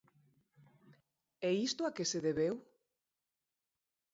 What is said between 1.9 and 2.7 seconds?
que se debeu?